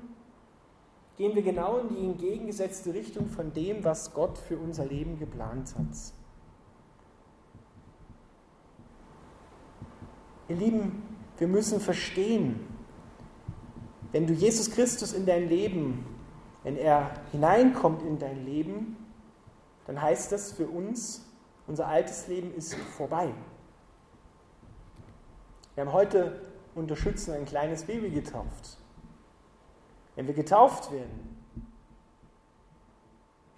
gehen 1.17 1.35
wir 1.35 1.43
genau 1.43 1.77
in 1.77 1.89
die 1.89 2.05
entgegengesetzte 2.05 2.93
Richtung 2.93 3.27
von 3.27 3.53
dem, 3.53 3.83
was 3.83 4.13
Gott 4.13 4.37
für 4.37 4.57
unser 4.57 4.85
Leben 4.85 5.17
geplant 5.19 5.73
hat. 5.77 6.22
Ihr 10.47 10.55
Lieben, 10.55 11.03
wir 11.37 11.47
müssen 11.47 11.79
verstehen, 11.79 12.59
wenn 14.11 14.27
du 14.27 14.33
Jesus 14.33 14.69
Christus 14.71 15.13
in 15.13 15.25
dein 15.25 15.49
Leben, 15.49 16.05
wenn 16.63 16.77
er 16.77 17.11
hineinkommt 17.31 18.03
in 18.03 18.19
dein 18.19 18.45
Leben, 18.45 18.97
dann 19.87 20.01
heißt 20.01 20.31
das 20.31 20.51
für 20.51 20.67
uns, 20.67 21.25
unser 21.67 21.87
altes 21.87 22.27
Leben 22.27 22.53
ist 22.53 22.75
vorbei. 22.75 23.33
Wir 25.75 25.85
haben 25.85 25.93
heute 25.93 26.41
unterstützen 26.75 27.33
ein 27.33 27.45
kleines 27.45 27.83
Baby 27.83 28.09
getauft. 28.09 28.77
Wenn 30.15 30.27
wir 30.27 30.33
getauft 30.33 30.91
werden, 30.91 31.37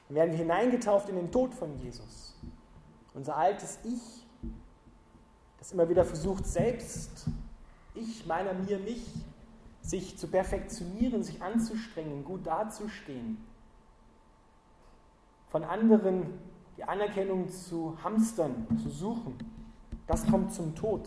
dann 0.07 0.15
werden 0.15 0.31
wir 0.31 0.39
hineingetauft 0.39 1.09
in 1.09 1.15
den 1.15 1.31
Tod 1.31 1.53
von 1.53 1.77
Jesus. 1.79 2.39
Unser 3.13 3.35
altes 3.35 3.79
Ich 3.83 4.24
das 5.65 5.71
immer 5.71 5.89
wieder 5.89 6.05
versucht, 6.05 6.45
selbst, 6.45 7.25
ich, 7.95 8.27
meiner, 8.27 8.53
mir, 8.53 8.77
mich, 8.77 9.03
sich 9.81 10.15
zu 10.15 10.27
perfektionieren, 10.27 11.23
sich 11.23 11.41
anzustrengen, 11.41 12.23
gut 12.23 12.45
dazustehen, 12.45 13.43
von 15.49 15.63
anderen 15.63 16.27
die 16.77 16.83
Anerkennung 16.83 17.49
zu 17.49 17.97
hamstern, 18.03 18.67
zu 18.83 18.89
suchen, 18.89 19.39
das 20.05 20.27
kommt 20.27 20.53
zum 20.53 20.75
Tod. 20.75 21.01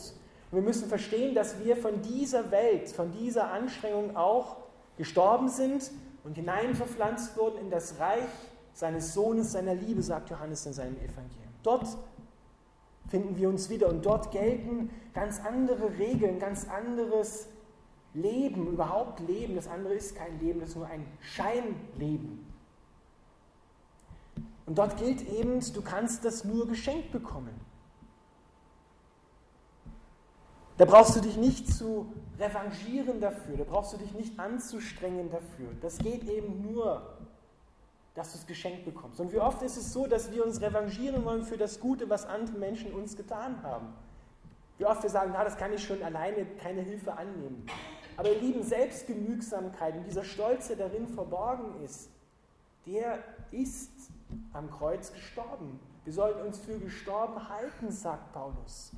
Und 0.50 0.58
wir 0.58 0.62
müssen 0.62 0.88
verstehen, 0.88 1.36
dass 1.36 1.64
wir 1.64 1.76
von 1.76 2.02
dieser 2.02 2.50
Welt, 2.50 2.88
von 2.88 3.12
dieser 3.12 3.52
Anstrengung 3.52 4.16
auch 4.16 4.56
gestorben 4.96 5.48
sind 5.48 5.92
und 6.24 6.34
hineinverpflanzt 6.34 7.36
wurden 7.36 7.58
in 7.58 7.70
das 7.70 8.00
Reich 8.00 8.24
seines 8.72 9.14
Sohnes, 9.14 9.52
seiner 9.52 9.76
Liebe, 9.76 10.02
sagt 10.02 10.30
Johannes 10.30 10.66
in 10.66 10.72
seinem 10.72 10.96
Evangelium. 10.96 11.52
Dort 11.62 11.86
finden 13.08 13.36
wir 13.36 13.48
uns 13.48 13.70
wieder. 13.70 13.88
Und 13.88 14.04
dort 14.04 14.30
gelten 14.30 14.90
ganz 15.14 15.40
andere 15.40 15.98
Regeln, 15.98 16.38
ganz 16.38 16.68
anderes 16.68 17.48
Leben, 18.14 18.66
überhaupt 18.68 19.20
Leben. 19.20 19.56
Das 19.56 19.68
andere 19.68 19.94
ist 19.94 20.16
kein 20.16 20.38
Leben, 20.40 20.60
das 20.60 20.70
ist 20.70 20.76
nur 20.76 20.86
ein 20.86 21.06
Scheinleben. 21.20 22.46
Und 24.66 24.76
dort 24.76 24.98
gilt 24.98 25.26
eben, 25.28 25.60
du 25.72 25.82
kannst 25.82 26.24
das 26.24 26.44
nur 26.44 26.68
geschenkt 26.68 27.10
bekommen. 27.10 27.58
Da 30.76 30.84
brauchst 30.84 31.16
du 31.16 31.20
dich 31.20 31.36
nicht 31.36 31.66
zu 31.66 32.12
revanchieren 32.38 33.20
dafür, 33.20 33.56
da 33.56 33.64
brauchst 33.64 33.94
du 33.94 33.96
dich 33.96 34.12
nicht 34.12 34.38
anzustrengen 34.38 35.28
dafür. 35.28 35.70
Das 35.80 35.98
geht 35.98 36.22
eben 36.28 36.62
nur 36.62 37.17
dass 38.18 38.32
du 38.32 38.38
es 38.38 38.46
geschenkt 38.46 38.84
bekommst. 38.84 39.20
Und 39.20 39.32
wie 39.32 39.38
oft 39.38 39.62
ist 39.62 39.76
es 39.76 39.92
so, 39.92 40.08
dass 40.08 40.32
wir 40.32 40.44
uns 40.44 40.60
revanchieren 40.60 41.25
wollen 41.25 41.44
für 41.44 41.56
das 41.56 41.78
Gute, 41.78 42.10
was 42.10 42.26
andere 42.26 42.58
Menschen 42.58 42.92
uns 42.92 43.16
getan 43.16 43.62
haben. 43.62 43.94
Wie 44.76 44.87
oft 44.87 45.04
wir 45.04 45.10
sagen, 45.10 45.30
na, 45.32 45.44
das 45.44 45.56
kann 45.56 45.72
ich 45.72 45.84
schon 45.84 46.02
alleine 46.02 46.44
keine 46.60 46.80
Hilfe 46.80 47.12
annehmen. 47.16 47.64
Aber 48.16 48.28
ihr 48.32 48.40
lieben 48.40 48.64
Selbstgenügsamkeit 48.64 49.94
und 49.94 50.04
dieser 50.04 50.25
Stolz, 50.25 50.66
der 50.66 50.76
darin 50.76 51.06
verborgen 51.06 51.80
ist, 51.84 52.10
der 52.87 53.22
ist 53.52 53.92
am 54.52 54.68
Kreuz 54.68 55.12
gestorben. 55.12 55.78
Wir 56.02 56.12
sollten 56.12 56.44
uns 56.44 56.58
für 56.58 56.76
gestorben 56.80 57.48
halten, 57.48 57.92
sagt 57.92 58.32
Paulus. 58.32 58.90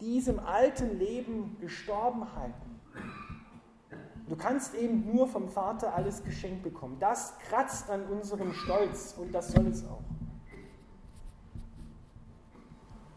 Diesem 0.00 0.38
alten 0.38 0.98
Leben 0.98 1.56
gestorben 1.62 2.26
halten. 2.36 2.78
Du 4.28 4.34
kannst 4.34 4.74
eben 4.74 5.14
nur 5.14 5.28
vom 5.28 5.48
Vater 5.48 5.94
alles 5.94 6.22
geschenkt 6.24 6.62
bekommen. 6.62 6.96
Das 6.98 7.34
kratzt 7.48 7.88
an 7.90 8.04
unserem 8.06 8.52
Stolz 8.52 9.14
und 9.18 9.32
das 9.32 9.52
soll 9.52 9.66
es 9.68 9.84
auch. 9.84 10.02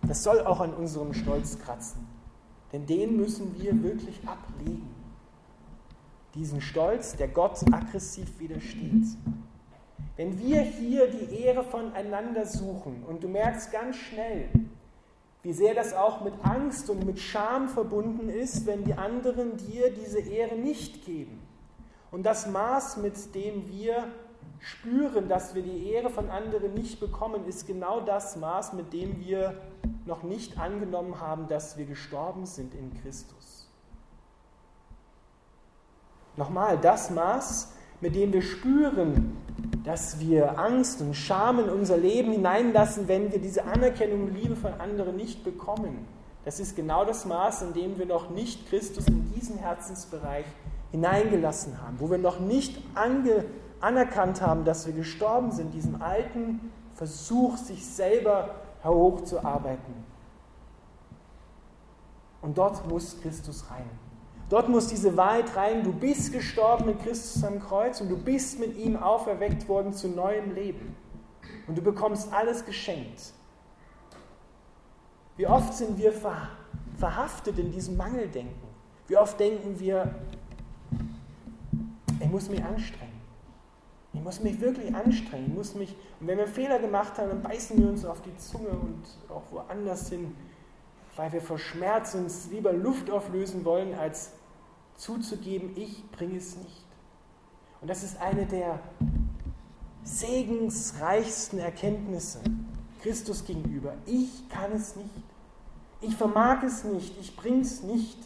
Das 0.08 0.24
soll 0.24 0.42
auch 0.42 0.60
an 0.60 0.74
unserem 0.74 1.14
Stolz 1.14 1.58
kratzen. 1.60 2.08
Denn 2.72 2.86
den 2.86 3.18
müssen 3.18 3.60
wir 3.60 3.82
wirklich 3.82 4.20
ablegen. 4.28 4.90
Diesen 6.36 6.62
Stolz, 6.62 7.16
der 7.16 7.28
Gott 7.28 7.60
aggressiv 7.74 8.40
widersteht. 8.40 9.06
Wenn 10.16 10.38
wir 10.38 10.62
hier 10.62 11.10
die 11.10 11.42
Ehre 11.42 11.64
voneinander 11.64 12.46
suchen 12.46 13.04
und 13.08 13.24
du 13.24 13.28
merkst 13.28 13.72
ganz 13.72 13.96
schnell, 13.96 14.50
wie 15.42 15.54
sehr 15.54 15.74
das 15.74 15.94
auch 15.94 16.22
mit 16.22 16.34
Angst 16.44 16.90
und 16.90 17.06
mit 17.06 17.20
Scham 17.20 17.70
verbunden 17.70 18.30
ist, 18.30 18.66
wenn 18.66 18.84
die 18.84 18.94
anderen 18.94 19.56
dir 19.58 19.92
diese 19.92 20.20
Ehre 20.20 20.56
nicht 20.56 21.06
geben. 21.06 21.42
Und 22.12 22.24
das 22.24 22.48
Maß, 22.48 22.98
mit 22.98 23.34
dem 23.36 23.70
wir 23.70 24.06
spüren, 24.60 25.30
dass 25.30 25.56
wir 25.56 25.62
die 25.62 25.90
Ehre 25.90 26.10
von 26.10 26.30
anderen 26.30 26.74
nicht 26.74 27.00
bekommen, 27.00 27.46
ist 27.46 27.68
genau 27.68 28.02
das 28.02 28.36
Maß, 28.36 28.74
mit 28.74 28.92
dem 28.92 29.20
wir 29.20 29.62
noch 30.06 30.24
nicht 30.24 30.60
angenommen 30.60 31.22
haben, 31.22 31.48
dass 31.48 31.78
wir 31.78 31.86
gestorben 31.86 32.46
sind 32.46 32.74
in 32.74 32.94
Christus. 33.02 33.70
Nochmal, 36.36 36.78
das 36.78 37.10
Maß, 37.10 37.74
mit 38.02 38.16
dem 38.16 38.34
wir 38.34 38.42
spüren, 38.42 39.38
dass 39.84 40.20
wir 40.20 40.60
Angst 40.60 41.02
und 41.02 41.14
Scham 41.14 41.60
in 41.60 41.70
unser 41.70 41.98
Leben 41.98 42.32
hineinlassen, 42.32 43.08
wenn 43.08 43.32
wir 43.32 43.40
diese 43.40 43.66
Anerkennung 43.66 44.26
und 44.26 44.36
Liebe 44.36 44.56
von 44.56 44.74
anderen 44.74 45.16
nicht 45.16 45.44
bekommen. 45.44 46.08
Das 46.46 46.60
ist 46.60 46.76
genau 46.76 47.06
das 47.06 47.26
Maß, 47.26 47.62
in 47.64 47.74
dem 47.74 47.98
wir 47.98 48.06
noch 48.06 48.30
nicht 48.30 48.68
Christus 48.70 49.08
in 49.08 49.32
diesen 49.34 49.58
Herzensbereich 49.58 50.46
hineingelassen 50.92 51.82
haben, 51.82 52.00
wo 52.00 52.10
wir 52.10 52.18
noch 52.18 52.40
nicht 52.40 52.78
ange, 52.96 53.46
anerkannt 53.80 54.42
haben, 54.42 54.66
dass 54.66 54.86
wir 54.88 54.94
gestorben 54.94 55.52
sind, 55.52 55.74
diesem 55.74 56.02
alten 56.02 56.72
Versuch, 56.96 57.58
sich 57.58 57.86
selber 57.86 58.56
hochzuarbeiten. 58.84 59.94
Und 62.42 62.58
dort 62.58 62.88
muss 62.88 63.22
Christus 63.22 63.70
rein. 63.70 63.90
Dort 64.50 64.68
muss 64.68 64.88
diese 64.88 65.16
Wahrheit 65.16 65.56
rein, 65.56 65.84
du 65.84 65.94
bist 65.94 66.34
gestorben 66.34 66.88
mit 66.88 67.04
Christus 67.04 67.44
am 67.44 67.60
Kreuz 67.60 68.02
und 68.02 68.10
du 68.10 68.18
bist 68.18 68.60
mit 68.60 68.76
ihm 68.78 68.98
auferweckt 68.98 69.68
worden 69.68 69.94
zu 69.94 70.08
neuem 70.08 70.56
Leben. 70.56 70.96
Und 71.68 71.78
du 71.78 71.84
bekommst 71.84 72.34
alles 72.34 72.66
geschenkt. 72.66 73.34
Wie 75.38 75.46
oft 75.46 75.74
sind 75.76 76.00
wir 76.00 76.12
verhaftet 76.98 77.60
in 77.60 77.72
diesem 77.72 77.96
Mangeldenken? 77.96 78.68
Wie 79.08 79.18
oft 79.18 79.40
denken 79.40 79.80
wir, 79.80 80.16
ich 82.20 82.28
muss 82.28 82.50
mich 82.50 82.64
anstrengen. 82.64 83.22
Ich 84.14 84.22
muss 84.22 84.42
mich 84.42 84.60
wirklich 84.60 84.94
anstrengen. 84.94 85.50
Ich 85.50 85.54
muss 85.54 85.76
mich, 85.76 85.96
und 86.20 86.28
wenn 86.28 86.40
wir 86.40 86.48
Fehler 86.48 86.80
gemacht 86.80 87.18
haben, 87.20 87.30
dann 87.30 87.44
beißen 87.44 87.80
wir 87.80 87.88
uns 87.88 88.04
auf 88.04 88.22
die 88.22 88.36
Zunge 88.38 88.70
und 88.70 89.04
auch 89.30 89.44
woanders 89.52 90.10
hin, 90.10 90.36
weil 91.16 91.32
wir 91.32 91.42
vor 91.42 91.60
Schmerz 91.60 92.16
uns 92.16 92.50
lieber 92.52 92.74
Luft 92.74 93.12
auflösen 93.12 93.64
wollen, 93.64 93.94
als 93.94 94.32
zuzugeben, 95.00 95.72
ich 95.76 96.04
bringe 96.12 96.38
es 96.38 96.56
nicht. 96.58 96.86
Und 97.82 97.90
das 97.90 98.04
ist 98.04 98.20
eine 98.22 98.46
der 98.46 98.80
segensreichsten 100.04 101.60
Erkenntnisse 101.60 102.40
Christus 103.02 103.46
gegenüber. 103.46 103.94
Ich 104.06 104.48
kann 104.50 104.72
es 104.74 104.96
nicht. 104.96 105.10
Ich 106.02 106.16
vermag 106.16 106.64
es 106.64 106.84
nicht. 106.84 107.18
Ich 107.20 107.36
bringe 107.36 107.62
es 107.62 107.82
nicht. 107.84 108.18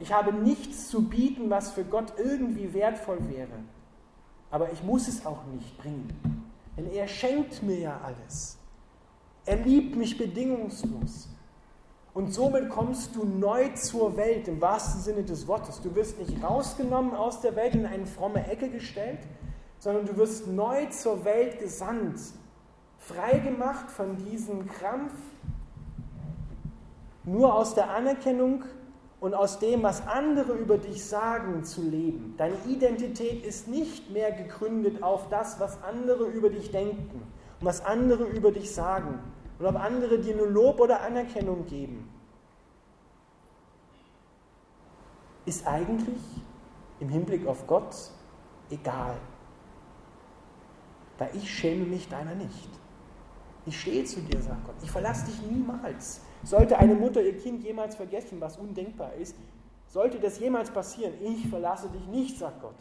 Ich 0.00 0.12
habe 0.12 0.32
nichts 0.32 0.88
zu 0.88 1.08
bieten, 1.08 1.50
was 1.50 1.72
für 1.72 1.84
Gott 1.84 2.14
irgendwie 2.16 2.72
wertvoll 2.72 3.18
wäre. 3.28 3.58
Aber 4.50 4.72
ich 4.72 4.82
muss 4.82 5.08
es 5.08 5.26
auch 5.26 5.44
nicht 5.46 5.76
bringen. 5.78 6.08
Denn 6.76 6.90
er 6.90 7.08
schenkt 7.08 7.62
mir 7.62 7.78
ja 7.78 8.00
alles. 8.02 8.56
Er 9.44 9.56
liebt 9.56 9.96
mich 9.96 10.16
bedingungslos. 10.16 11.28
Und 12.18 12.34
somit 12.34 12.68
kommst 12.68 13.14
du 13.14 13.24
neu 13.24 13.68
zur 13.74 14.16
Welt 14.16 14.48
im 14.48 14.60
wahrsten 14.60 15.00
Sinne 15.00 15.22
des 15.22 15.46
Wortes. 15.46 15.80
Du 15.80 15.94
wirst 15.94 16.18
nicht 16.18 16.42
rausgenommen 16.42 17.14
aus 17.14 17.42
der 17.42 17.54
Welt 17.54 17.76
in 17.76 17.86
eine 17.86 18.06
fromme 18.06 18.44
Ecke 18.50 18.70
gestellt, 18.70 19.20
sondern 19.78 20.04
du 20.04 20.16
wirst 20.16 20.48
neu 20.48 20.86
zur 20.86 21.24
Welt 21.24 21.60
gesandt, 21.60 22.18
freigemacht 22.98 23.88
von 23.92 24.16
diesem 24.16 24.66
Krampf, 24.66 25.12
nur 27.22 27.54
aus 27.54 27.76
der 27.76 27.90
Anerkennung 27.90 28.64
und 29.20 29.34
aus 29.34 29.60
dem, 29.60 29.84
was 29.84 30.04
andere 30.08 30.54
über 30.54 30.76
dich 30.76 31.04
sagen, 31.04 31.62
zu 31.62 31.82
leben. 31.82 32.34
Deine 32.36 32.56
Identität 32.66 33.46
ist 33.46 33.68
nicht 33.68 34.10
mehr 34.10 34.32
gegründet 34.32 35.04
auf 35.04 35.28
das, 35.28 35.60
was 35.60 35.80
andere 35.84 36.24
über 36.24 36.50
dich 36.50 36.72
denken 36.72 37.22
und 37.60 37.64
was 37.64 37.84
andere 37.84 38.24
über 38.24 38.50
dich 38.50 38.74
sagen 38.74 39.20
und 39.58 39.66
ob 39.66 39.76
andere 39.76 40.18
dir 40.18 40.36
nur 40.36 40.48
Lob 40.48 40.80
oder 40.80 41.00
Anerkennung 41.02 41.66
geben. 41.66 42.08
Ist 45.44 45.66
eigentlich 45.66 46.20
im 47.00 47.08
Hinblick 47.08 47.46
auf 47.46 47.66
Gott 47.66 47.94
egal. 48.70 49.16
Weil 51.16 51.30
ich 51.34 51.50
schäme 51.50 51.84
mich 51.84 52.08
deiner 52.08 52.34
nicht. 52.34 52.68
Ich 53.66 53.80
stehe 53.80 54.04
zu 54.04 54.20
dir, 54.20 54.40
sagt 54.40 54.64
Gott. 54.66 54.76
Ich 54.82 54.90
verlasse 54.90 55.26
dich 55.26 55.42
niemals. 55.42 56.20
Sollte 56.44 56.78
eine 56.78 56.94
Mutter 56.94 57.22
ihr 57.22 57.36
Kind 57.36 57.64
jemals 57.64 57.96
vergessen, 57.96 58.40
was 58.40 58.56
undenkbar 58.56 59.14
ist, 59.14 59.36
sollte 59.88 60.20
das 60.20 60.38
jemals 60.38 60.70
passieren, 60.70 61.14
ich 61.22 61.48
verlasse 61.48 61.88
dich 61.88 62.06
nicht, 62.06 62.38
sagt 62.38 62.60
Gott. 62.60 62.76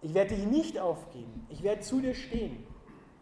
Ich 0.00 0.14
werde 0.14 0.34
dich 0.34 0.46
nicht 0.46 0.78
aufgeben. 0.78 1.46
Ich 1.48 1.62
werde 1.62 1.80
zu 1.80 2.00
dir 2.00 2.14
stehen. 2.14 2.66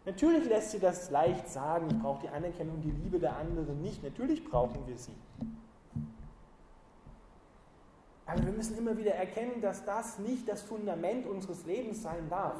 Natürlich 0.05 0.45
lässt 0.45 0.71
sie 0.71 0.79
das 0.79 1.09
leicht 1.11 1.47
sagen, 1.47 1.87
ich 1.89 1.99
brauche 1.99 2.21
die 2.21 2.29
Anerkennung, 2.29 2.81
die 2.81 2.91
Liebe 2.91 3.19
der 3.19 3.37
anderen 3.37 3.81
nicht. 3.81 4.03
Natürlich 4.03 4.43
brauchen 4.43 4.85
wir 4.85 4.97
sie. 4.97 5.15
Aber 8.25 8.43
wir 8.45 8.51
müssen 8.51 8.77
immer 8.77 8.97
wieder 8.97 9.13
erkennen, 9.13 9.61
dass 9.61 9.85
das 9.85 10.19
nicht 10.19 10.47
das 10.47 10.61
Fundament 10.61 11.25
unseres 11.25 11.65
Lebens 11.65 12.03
sein 12.03 12.29
darf. 12.29 12.57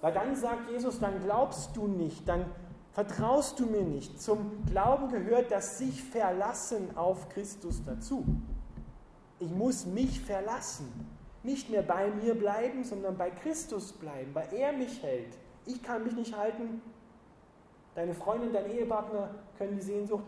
Weil 0.00 0.12
dann 0.12 0.34
sagt 0.34 0.70
Jesus, 0.70 0.98
dann 0.98 1.22
glaubst 1.22 1.76
du 1.76 1.86
nicht, 1.86 2.26
dann 2.28 2.46
vertraust 2.92 3.60
du 3.60 3.66
mir 3.66 3.82
nicht. 3.82 4.20
Zum 4.20 4.64
Glauben 4.66 5.08
gehört 5.08 5.50
das 5.50 5.78
sich 5.78 6.02
verlassen 6.02 6.96
auf 6.96 7.28
Christus 7.28 7.82
dazu. 7.84 8.24
Ich 9.38 9.50
muss 9.50 9.86
mich 9.86 10.20
verlassen. 10.20 10.88
Nicht 11.42 11.70
mehr 11.70 11.82
bei 11.82 12.10
mir 12.10 12.34
bleiben, 12.34 12.84
sondern 12.84 13.16
bei 13.16 13.30
Christus 13.30 13.92
bleiben, 13.92 14.34
weil 14.34 14.48
er 14.52 14.72
mich 14.72 15.02
hält. 15.02 15.38
Ich 15.72 15.82
kann 15.84 16.02
mich 16.02 16.14
nicht 16.14 16.36
halten. 16.36 16.82
Deine 17.94 18.14
Freundin, 18.14 18.52
dein 18.52 18.68
Ehepartner 18.70 19.30
können 19.56 19.76
die 19.76 19.82
Sehnsucht 19.82 20.24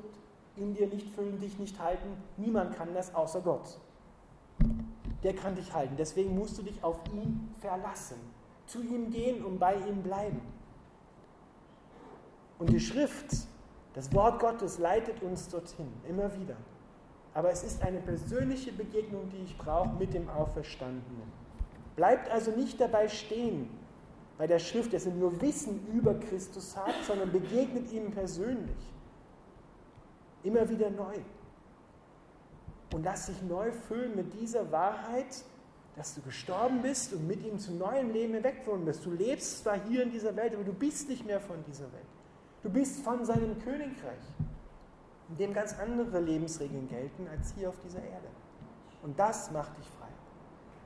in 0.57 0.75
dir 0.75 0.87
nicht 0.87 1.09
füllen, 1.11 1.41
dich 1.41 1.59
nicht 1.59 1.79
halten. 1.81 2.17
Niemand 2.37 2.77
kann 2.77 2.95
das 2.95 3.15
außer 3.15 3.41
Gott. 3.41 3.81
Der 5.23 5.35
kann 5.35 5.55
dich 5.57 5.73
halten. 5.73 5.95
Deswegen 5.97 6.37
musst 6.37 6.59
du 6.59 6.63
dich 6.63 6.83
auf 6.85 6.99
ihn 7.13 7.55
verlassen. 7.59 8.17
Zu 8.67 8.83
ihm 8.83 9.11
gehen 9.11 9.45
und 9.45 9.59
bei 9.59 9.75
ihm 9.75 10.03
bleiben. 10.03 10.41
Und 12.59 12.71
die 12.71 12.81
Schrift, 12.81 13.27
das 13.95 14.13
Wort 14.15 14.39
Gottes 14.39 14.79
leitet 14.79 15.23
uns 15.23 15.49
dorthin, 15.49 15.93
immer 16.09 16.33
wieder. 16.39 16.57
Aber 17.35 17.51
es 17.51 17.65
ist 17.65 17.83
eine 17.83 17.99
persönliche 17.99 18.73
Begegnung, 18.73 19.29
die 19.31 19.43
ich 19.43 19.59
brauche 19.59 19.97
mit 19.97 20.15
dem 20.15 20.29
Auferstandenen. 20.29 21.33
Bleibt 21.97 22.31
also 22.31 22.53
nicht 22.53 22.81
dabei 22.81 23.09
stehen 23.09 23.69
bei 24.43 24.49
der 24.49 24.59
Schrift, 24.59 24.93
dass 24.93 25.07
ihr 25.07 25.13
nur 25.13 25.41
Wissen 25.41 25.87
über 25.95 26.15
Christus 26.15 26.77
habt, 26.77 27.05
sondern 27.07 27.31
begegnet 27.31 27.93
ihm 27.93 28.11
persönlich. 28.11 28.93
Immer 30.43 30.69
wieder 30.69 30.91
neu. 30.91 31.15
Und 32.93 33.05
lass 33.05 33.27
dich 33.27 33.41
neu 33.43 33.71
füllen 33.71 34.17
mit 34.17 34.35
dieser 34.41 34.73
Wahrheit, 34.73 35.45
dass 35.95 36.17
du 36.17 36.23
gestorben 36.23 36.83
bist 36.83 37.13
und 37.13 37.29
mit 37.29 37.47
ihm 37.47 37.61
zu 37.61 37.71
neuem 37.71 38.11
Leben 38.11 38.35
hinweggewonnen 38.35 38.85
bist. 38.85 39.07
Du 39.07 39.13
lebst 39.13 39.63
zwar 39.63 39.81
hier 39.87 40.03
in 40.03 40.11
dieser 40.11 40.35
Welt, 40.35 40.55
aber 40.55 40.65
du 40.65 40.73
bist 40.73 41.09
nicht 41.09 41.25
mehr 41.25 41.39
von 41.39 41.63
dieser 41.69 41.93
Welt. 41.93 42.11
Du 42.65 42.69
bist 42.69 42.99
von 43.05 43.25
seinem 43.25 43.63
Königreich, 43.63 44.25
in 45.29 45.37
dem 45.37 45.55
ganz 45.55 45.79
andere 45.79 46.19
Lebensregeln 46.19 46.89
gelten 46.89 47.29
als 47.29 47.55
hier 47.55 47.69
auf 47.69 47.79
dieser 47.85 48.03
Erde. 48.03 48.27
Und 49.05 49.17
das 49.21 49.53
macht 49.53 49.79
dich 49.79 49.87
frei. 50.01 50.09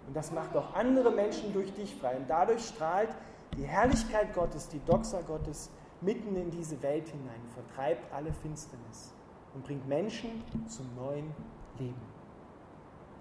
Und 0.09 0.14
das 0.14 0.31
macht 0.31 0.55
auch 0.55 0.75
andere 0.75 1.11
Menschen 1.11 1.55
durch 1.55 1.73
dich 1.73 1.95
frei. 1.95 2.19
Und 2.19 2.29
dadurch 2.29 2.62
strahlt 2.62 3.09
die 3.57 3.64
Herrlichkeit 3.64 4.35
Gottes, 4.35 4.69
die 4.69 4.81
Doxa 4.85 5.21
Gottes 5.23 5.71
mitten 6.01 6.37
in 6.37 6.51
diese 6.51 6.81
Welt 6.83 7.09
hinein, 7.09 7.40
vertreibt 7.55 8.12
alle 8.12 8.33
Finsternis 8.33 9.14
und 9.55 9.64
bringt 9.64 9.88
Menschen 9.88 10.42
zum 10.69 10.95
neuen 10.95 11.35
Leben. 11.79 12.03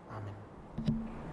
Amen. 0.09 1.24